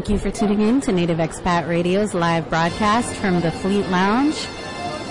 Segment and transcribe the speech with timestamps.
[0.00, 4.46] Thank you for tuning in to Native Expat Radio's live broadcast from the Fleet Lounge.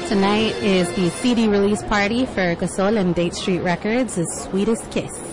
[0.08, 5.29] Tonight is the CD release party for Gasol and Date Street Records' Sweetest Kiss.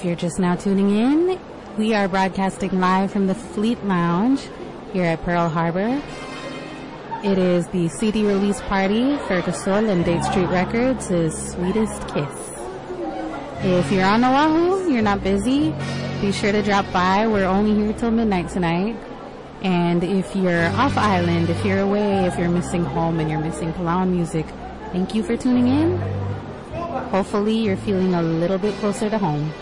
[0.00, 1.38] If you're just now tuning in,
[1.76, 4.40] we are broadcasting live from the Fleet Lounge
[4.94, 6.02] here at Pearl Harbor.
[7.22, 12.50] It is the CD release party for Gasol and Date Street Records' Sweetest Kiss.
[13.62, 15.74] If you're on Oahu, you're not busy,
[16.22, 17.26] be sure to drop by.
[17.26, 18.96] We're only here till midnight tonight.
[19.60, 23.74] And if you're off island, if you're away, if you're missing home and you're missing
[23.74, 24.46] Palau music,
[24.92, 25.98] thank you for tuning in.
[27.12, 29.52] Hopefully you're feeling a little bit closer to home.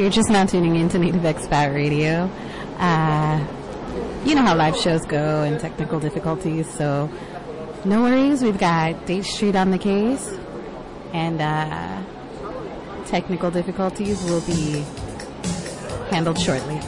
[0.00, 2.30] You're just now tuning in to Native Expat Radio,
[2.78, 3.46] uh,
[4.24, 7.10] you know how live shows go and technical difficulties, so
[7.84, 8.42] no worries.
[8.42, 10.38] We've got State Street on the case,
[11.12, 12.02] and uh,
[13.08, 14.86] technical difficulties will be
[16.10, 16.80] handled shortly.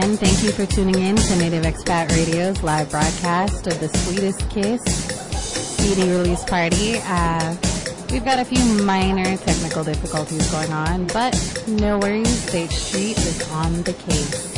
[0.00, 4.48] Again, thank you for tuning in to Native Expat Radio's live broadcast of the Sweetest
[4.48, 6.94] Kiss CD release party.
[7.04, 7.54] Uh,
[8.10, 11.36] we've got a few minor technical difficulties going on, but
[11.68, 14.56] no worries, State Street is on the case.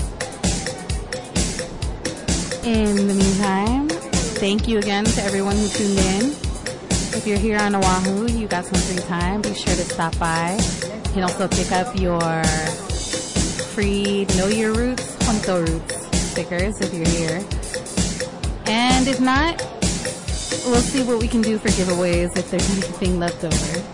[2.65, 3.89] In the meantime,
[4.39, 6.27] thank you again to everyone who tuned in.
[7.19, 10.53] If you're here on Oahu, you got some free time, be sure to stop by.
[10.53, 12.45] You can also pick up your
[13.75, 17.45] free Know Your Roots Honto Roots stickers if you're here.
[18.67, 19.61] And if not,
[20.67, 23.92] we'll see what we can do for giveaways if there's anything left over.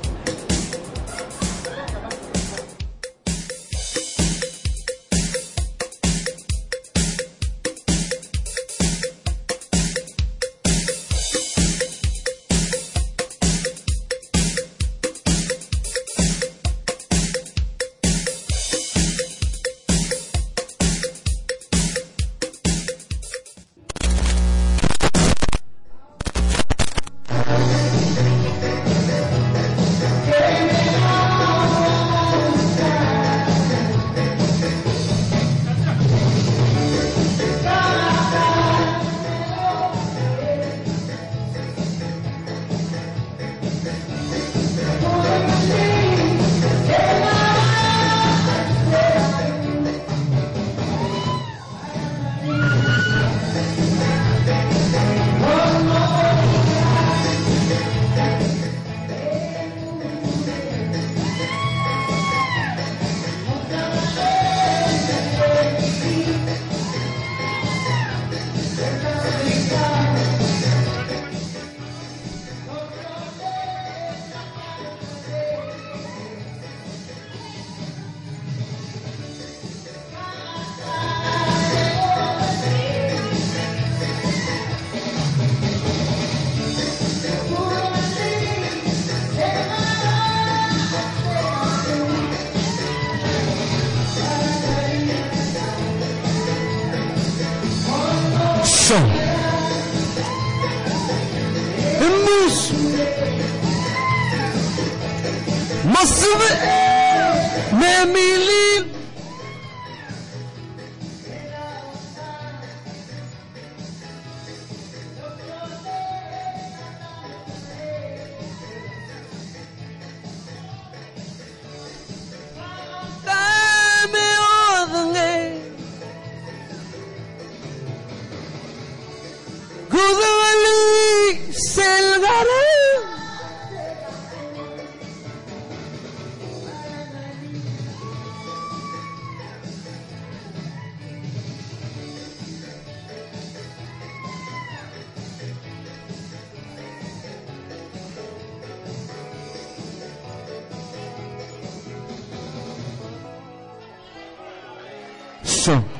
[155.69, 155.98] So.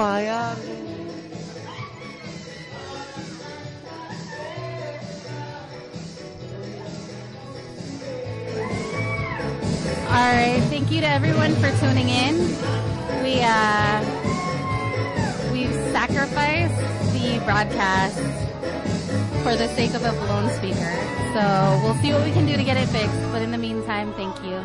[0.00, 0.06] All
[10.16, 12.38] right, thank you to everyone for tuning in.
[13.22, 14.00] We uh,
[15.52, 16.80] we've sacrificed
[17.12, 18.16] the broadcast
[19.42, 20.96] for the sake of a blown speaker.
[21.34, 23.20] So we'll see what we can do to get it fixed.
[23.32, 24.64] But in the meantime, thank you.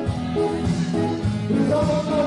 [0.00, 2.19] This song